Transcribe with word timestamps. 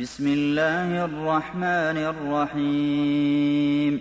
بسم 0.00 0.26
الله 0.26 1.04
الرحمن 1.04 1.98
الرحيم. 2.12 4.00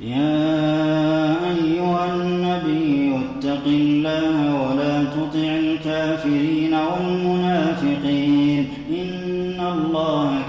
يا 0.00 1.36
أيها 1.54 2.14
النبي 2.14 3.16
اتق 3.16 3.64
الله 3.66 4.36
ولا 4.62 5.04
تطع 5.04 5.50
الكافرين 5.64 6.74
والمنافقين. 6.74 8.68
إن 8.90 9.60
الله 9.60 10.39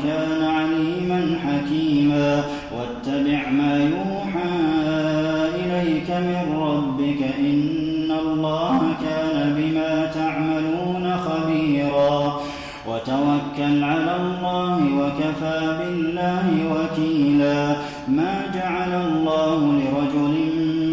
وتوكل 13.62 13.84
على 13.84 14.16
الله 14.16 14.78
وكفى 15.00 15.78
بالله 15.80 16.48
وكيلا. 16.74 17.76
ما 18.08 18.36
جعل 18.54 18.94
الله 18.94 19.60
لرجل 19.80 20.36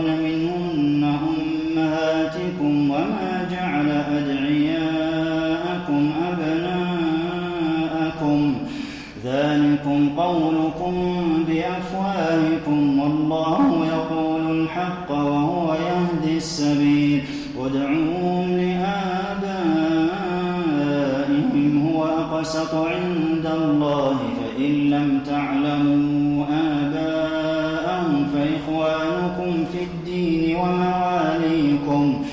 أقسط 22.44 22.76
عند 22.76 23.46
الله 23.46 24.18
فإن 24.18 24.90
لم 24.90 25.20
تعلموا 25.26 26.46
آباءهم 26.46 28.28
فإخوانكم 28.34 29.66
في 29.72 29.84
الدين 29.84 30.56
ومواليكم 30.56 32.26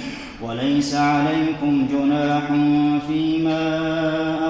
وليس 0.42 0.94
عليكم 0.94 1.86
جناح 1.92 2.42
فيما 3.08 3.64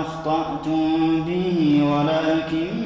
أخطأتم 0.00 1.24
به 1.26 1.82
ولكن 1.82 2.79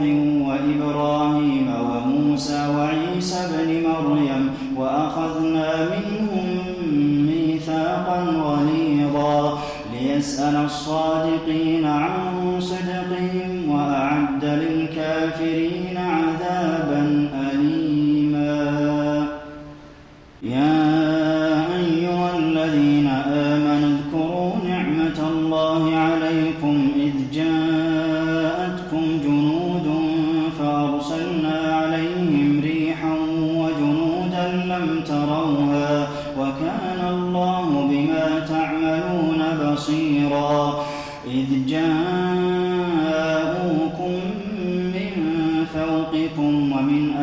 ومن 0.00 0.38
نوح 0.38 0.48
وإبراهيم 0.48 1.74
وموسى 1.90 2.68
وعيسى 2.76 3.36
ابن 3.36 3.82
مريم 3.88 4.50
وأخذنا 4.76 5.90
منهم 5.90 6.46
ميثاقا 7.26 8.18
غليظا 8.20 9.58
ليسأل 9.92 10.56
الصادقين 10.56 11.71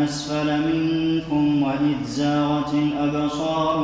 أسفل 0.03 0.47
منكم 0.67 1.63
وإذ 1.63 2.03
زاغت 2.05 2.73
الأبصار 2.73 3.83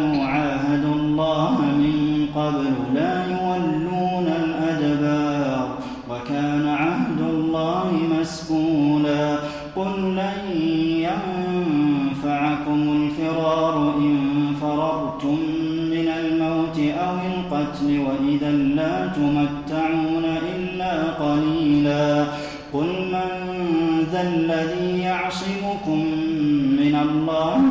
فررتم 14.61 15.37
من 15.91 16.07
الموت 16.19 16.79
أو 16.79 17.15
القتل 17.15 17.99
وإذا 17.99 18.51
لا 18.51 19.07
تمتعون 19.07 20.25
إلا 20.55 21.03
قليلا. 21.03 22.25
قل 22.73 22.85
من 22.85 23.27
ذا 24.11 24.21
الذي 24.21 24.99
يعصمكم 24.99 25.99
من 26.79 26.95
الله 27.01 27.70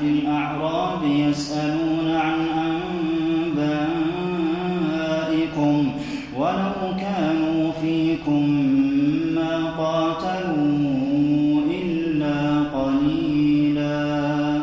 في 0.00 0.06
الأعراب 0.06 1.02
يسألون 1.04 2.08
عن 2.16 2.38
أنبائكم 5.08 5.92
ولو 6.36 6.96
كانوا 7.00 7.72
فيكم 7.82 8.42
ما 9.34 9.54
قاتلوا 9.78 11.60
إلا 11.82 12.38
قليلا. 12.78 14.60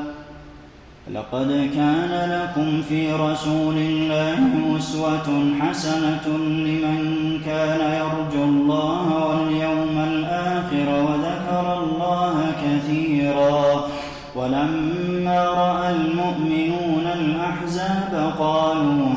لقد 1.13 1.49
كان 1.75 2.13
لكم 2.29 2.81
في 2.81 3.13
رسول 3.13 3.77
الله 3.77 4.39
أسوة 4.77 5.27
حسنة 5.59 6.27
لمن 6.67 7.01
كان 7.45 7.81
يرجو 8.01 8.43
الله 8.43 9.05
واليوم 9.27 9.97
الآخر 10.13 10.87
وذكر 11.05 11.65
الله 11.83 12.35
كثيرا. 12.63 13.87
ولما 14.35 15.06
رأى 15.27 15.91
المؤمنون 15.91 17.07
الأحزاب 17.13 18.33
قالوا 18.39 19.09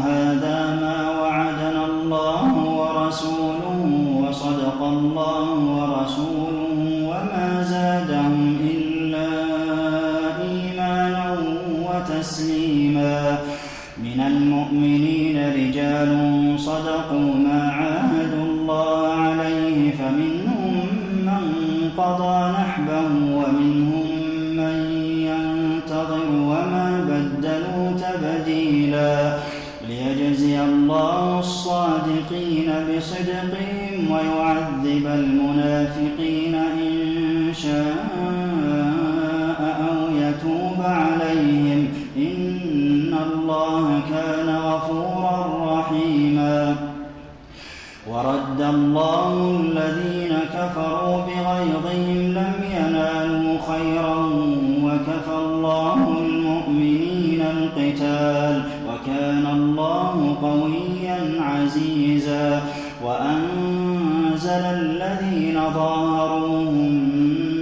قويا 60.43 61.43
عزيزا 61.43 62.63
وأنزل 63.05 64.51
الذين 64.65 65.61
ظاهروهم 65.75 66.93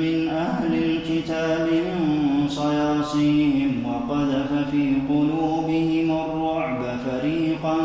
من 0.00 0.28
أهل 0.28 0.75
الكتاب 0.75 1.69
من 1.72 2.48
صياصيهم 2.48 3.84
وقذف 3.86 4.70
في 4.70 4.94
قلوبهم 5.08 6.10
الرعب 6.25 6.82
فريقا 7.06 7.76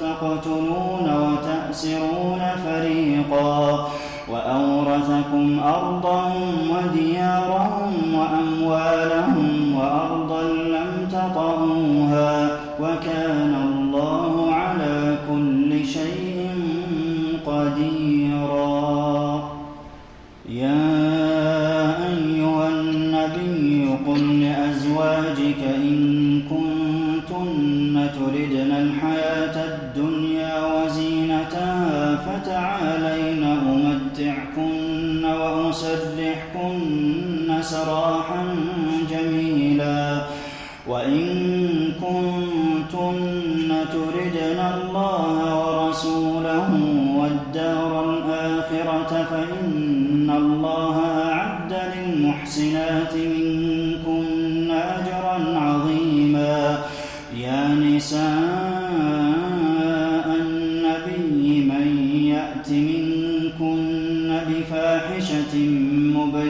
تقتلون 0.00 1.06
وتأسرون 1.22 2.42
فريقا 2.64 3.88
وأورثكم 4.28 5.60
أرضهم 5.60 6.70
وديارهم 6.70 7.92
وأموالهم 8.14 9.41
لأزواجك 25.52 25.62
إن 25.62 26.42
كنتن 26.50 28.10
تردن 28.14 28.71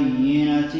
مبينة 0.00 0.74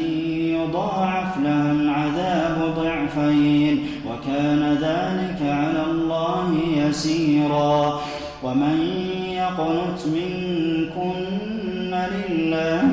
يضاعف 0.57 1.37
لها 1.37 1.71
العذاب 1.71 2.73
ضعفين 2.75 3.85
وكان 4.09 4.77
ذلك 4.81 5.49
على 5.49 5.83
الله 5.91 6.57
يسيرا. 6.77 8.01
ومن 8.43 8.77
يقنت 9.29 9.99
منكن 10.07 11.93
لله 11.93 12.92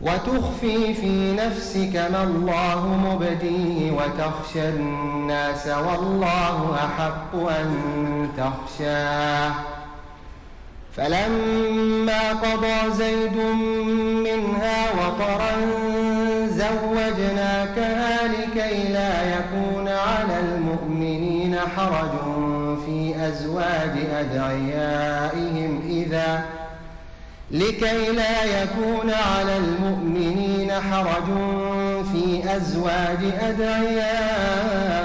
وتخفي 0.00 0.94
في 0.94 1.32
نفسك 1.32 1.96
ما 2.12 2.22
الله 2.22 2.86
مبديه 2.86 3.92
وتخشى 3.92 4.68
الناس 4.68 5.66
والله 5.66 6.76
أحق 6.84 7.34
أن 7.34 8.28
تخشاه. 8.36 9.52
فلما 10.96 12.32
قضى 12.32 12.90
زيد 12.90 13.36
منها 14.24 14.90
وطرا 14.92 15.52
زوجناكها 16.46 18.28
لكي 18.28 18.92
لا 18.92 19.38
يكون 19.38 19.88
على 19.88 20.40
المؤمنين 20.40 21.56
حرج 21.76 22.10
في 22.86 23.14
أزواج 23.28 23.92
أدعيائهم 24.12 25.82
إذا 25.88 26.44
لكي 27.50 28.12
لا 28.12 28.62
يكون 28.62 29.10
على 29.10 29.56
المؤمنين 29.56 30.72
حرج 30.72 31.24
في 32.12 32.56
أزواج 32.56 33.18
أدعيائهم 33.40 35.00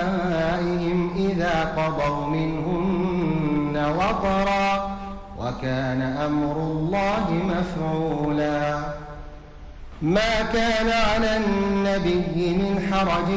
إذا 1.16 1.74
قضوا 1.78 2.28
منهن 2.28 3.94
وطرا 3.98 4.98
وكان 5.40 6.02
أمر 6.02 6.58
الله 6.58 7.26
مفعولا. 7.32 8.80
ما 10.02 10.42
كان 10.54 10.90
على 10.90 11.38
النبي 11.38 12.54
من 12.54 12.88
حرج 12.92 13.30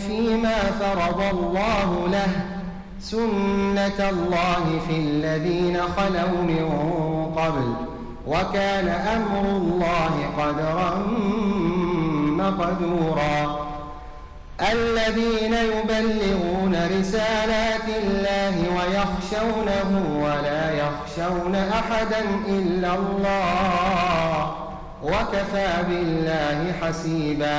فيما 0.00 0.58
فرض 0.80 1.20
الله 1.34 2.08
له 2.08 2.30
سنة 3.00 4.10
الله 4.10 4.80
في 4.88 4.96
الذين 4.96 5.78
خلوا 5.96 6.42
من 6.42 6.66
قبل 7.36 7.99
وكان 8.30 8.88
أمر 8.88 9.40
الله 9.40 10.14
قدرا 10.38 10.90
مقدورا. 12.42 13.38
الذين 14.72 15.54
يبلغون 15.54 16.74
رسالات 16.98 17.88
الله 18.02 18.54
ويخشونه 18.76 19.90
ولا 20.24 20.64
يخشون 20.82 21.54
أحدا 21.54 22.22
إلا 22.48 22.94
الله 22.94 24.54
وكفى 25.02 25.72
بالله 25.88 26.58
حسيبا. 26.82 27.58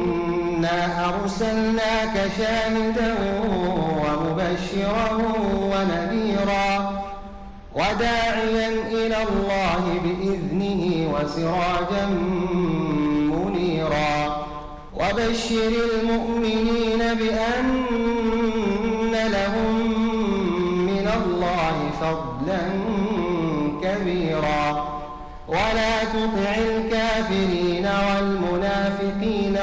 إنا 0.61 1.09
أرسلناك 1.09 2.31
شاهدا 2.37 3.15
ومبشرا 4.03 5.09
ونذيرا 5.61 7.01
وداعيا 7.75 8.69
إلى 8.91 9.17
الله 9.23 9.83
بإذنه 10.03 11.13
وسراجا 11.13 12.05
منيرا 13.31 14.45
وبشر 14.95 15.71
المؤمنين 15.93 16.99
بأن 16.99 17.83
لهم 19.13 19.75
من 20.85 21.07
الله 21.17 21.75
فضلا 22.01 22.61
كبيرا 23.83 24.87
ولا 25.47 26.03
تطع 26.03 26.55
الكافرين 26.57 27.60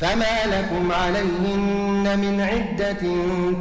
فما 0.00 0.36
لكم 0.46 0.92
عليهن 0.92 2.18
من 2.18 2.40
عدة 2.40 3.02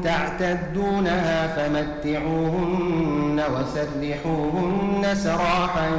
تعتدونها 0.03 1.47
فمتعوهن 1.47 3.43
وسرحوهن 3.53 5.15
سراحا 5.15 5.89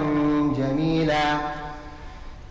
جميلا. 0.58 1.26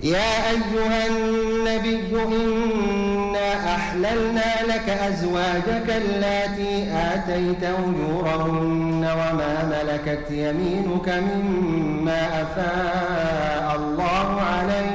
يا 0.02 0.50
أيها 0.52 1.08
النبي 1.08 2.16
إنا 2.26 3.76
أحللنا 3.76 4.64
لك 4.68 4.90
أزواجك 4.90 5.90
اللاتي 5.90 6.92
آتيت 6.94 7.64
أجورهن 7.64 9.04
وما 9.20 9.54
ملكت 9.74 10.32
يمينك 10.32 11.10
مما 11.10 12.42
أفاء 12.42 13.76
الله 13.76 14.42
عليك. 14.42 14.95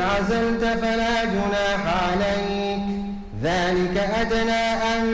عزلت 0.00 0.64
فلا 0.64 1.24
جناح 1.24 1.82
عليك. 2.10 2.82
ذلك 3.42 3.96
أدنى 4.20 4.66
أن 4.94 5.04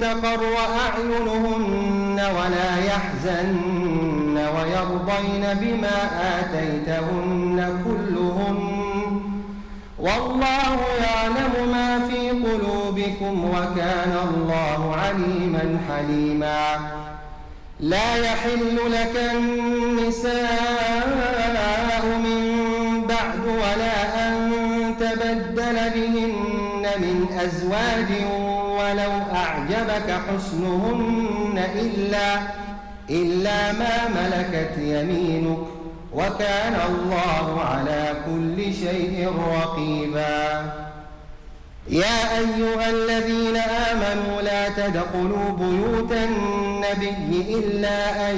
تقر 0.00 0.42
أعينهن 0.84 2.20
ولا 2.36 2.70
يحزن 2.84 4.36
ويرضين 4.36 5.44
بما 5.60 5.98
آتيتهن 6.38 7.58
كلهم. 7.84 8.56
والله 9.98 10.78
يعلم 11.00 11.54
ما 11.72 12.08
في 12.08 12.30
قلوبكم 12.30 13.34
وكان 13.44 14.14
الله 14.28 14.96
عليما 14.96 15.78
حليما. 15.88 16.62
لا 17.80 18.16
يحل 18.16 18.76
لك 18.90 19.16
النساء 19.34 21.02
أزواج 27.44 28.10
ولو 28.78 29.12
أعجبك 29.34 30.08
حسنهن 30.28 31.64
إلا 31.74 32.40
إلا 33.10 33.72
ما 33.72 33.96
ملكت 34.08 34.78
يمينك 34.78 35.58
وكان 36.14 36.76
الله 36.90 37.60
على 37.60 38.14
كل 38.26 38.74
شيء 38.74 39.32
رقيبا. 39.54 40.72
يا 41.88 42.38
أيها 42.38 42.90
الذين 42.90 43.56
آمنوا 43.56 44.42
لا 44.42 44.68
تدخلوا 44.68 45.50
بيوت 45.58 46.12
النبي 46.12 47.58
إلا 47.58 48.30
أن 48.30 48.36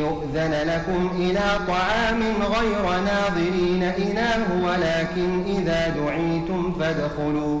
يؤذن 0.00 0.52
لكم 0.52 1.10
إلى 1.18 1.60
طعام 1.68 2.22
غير 2.42 3.00
ناظرين 3.00 3.82
إله 3.82 4.64
ولكن 4.64 5.44
إذا 5.58 5.88
دعيتم 5.88 6.74
فادخلوا. 6.80 7.60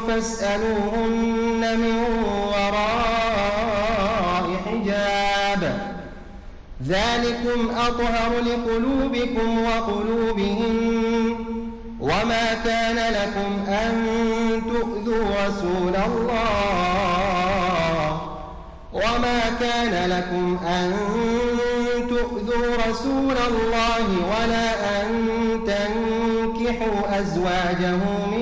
فاسألوهن 0.00 1.78
من 1.78 2.22
ذلكم 6.88 7.70
أطهر 7.70 8.30
لقلوبكم 8.40 9.64
وقلوبهم. 9.64 10.76
وما 12.00 12.54
كان 12.64 12.96
لكم 12.96 13.72
أن 13.72 14.06
تؤذوا 14.66 15.26
رسول 15.46 15.96
الله. 16.06 17.52
وما 18.92 19.40
كان 19.60 20.10
لكم 20.10 20.58
أن 20.66 20.92
تؤذوا 22.08 22.76
رسول 22.88 23.36
الله 23.48 24.06
ولا 24.30 24.68
أن 25.00 25.08
تنكحوا 25.66 27.20
أزواجه 27.20 28.00
من 28.32 28.41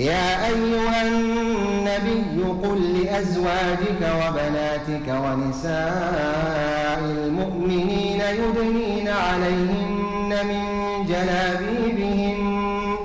يا 0.00 0.46
أيها 0.46 1.08
النبي 1.08 2.42
قل 2.62 3.02
لأزواجك 3.02 4.02
وبناتك 4.02 5.08
ونساء 5.08 7.00
المؤمنين 7.04 8.20
يدنين 8.20 9.08
عليهن 9.08 10.46
من 10.46 10.62
جلابيبهن. 11.06 12.96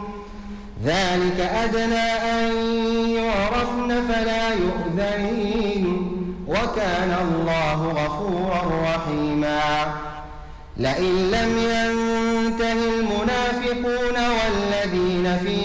ذلك 0.85 1.39
أدنى 1.39 2.07
أن 2.11 2.51
يعرفن 3.09 4.07
فلا 4.07 4.49
يؤذين. 4.49 6.11
وكان 6.47 7.15
الله 7.21 7.87
غفورا 7.87 8.61
رحيما. 8.83 9.85
لئن 10.77 11.31
لم 11.31 11.57
ينته 11.57 12.71
المنافقون 12.73 14.15
والذين 14.15 15.37
في 15.37 15.64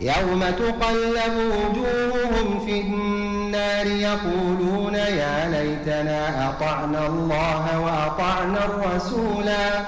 يوم 0.00 0.44
تقلب 0.44 1.34
وجوههم 1.36 2.66
في 2.66 2.80
النار 2.80 3.86
يقولون 3.86 4.94
يا 4.94 5.48
ليتنا 5.50 6.50
أطعنا 6.50 7.06
الله 7.06 7.80
وأطعنا 7.80 8.64
الرسولا 8.64 9.80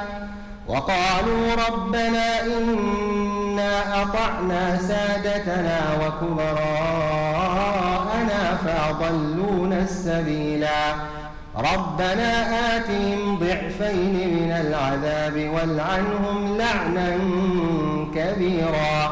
وقالوا 0.68 1.54
ربنا 1.68 2.40
إنا 2.42 4.02
أطعنا 4.02 4.78
سادتنا 4.78 5.80
وكبراءنا 6.00 7.22
فأضلونا 8.64 9.78
السبيلا 9.78 10.94
ربنا 11.56 12.30
آتهم 12.76 13.38
ضعفين 13.38 14.14
من 14.34 14.52
العذاب 14.52 15.50
والعنهم 15.54 16.56
لعنا 16.58 17.18
كبيرا. 18.14 19.11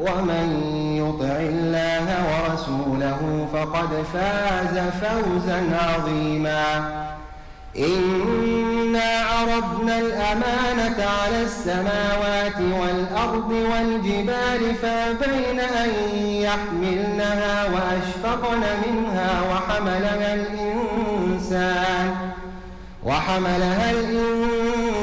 ومن 0.00 0.46
يطع 0.96 1.36
الله 1.40 2.06
ورسوله 2.30 3.20
فقد 3.52 3.90
فاز 4.12 4.78
فوزا 5.02 5.60
عظيما. 5.82 6.66
إنا 7.78 9.10
عرضنا 9.32 9.98
الأمانة 9.98 11.04
على 11.22 11.42
السماوات 11.42 12.58
والأرض 12.80 13.50
والجبال 13.50 14.74
فابين 14.74 15.60
أن 15.60 15.90
يحملنها 16.24 17.64
وأشفقن 17.64 18.62
منها 18.86 19.42
وحملها 19.50 20.34
الإنسان 20.34 22.14
وحملها 23.04 23.90
الإنسان 23.90 25.02